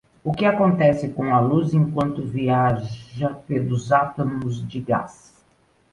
O 0.23 0.33
que 0.33 0.45
acontece 0.45 1.09
com 1.09 1.31
a 1.31 1.39
luz 1.39 1.75
enquanto 1.75 2.25
viaja 2.25 3.35
pelos 3.47 3.91
átomos 3.91 4.67
de 4.67 4.79
gás? 4.81 5.31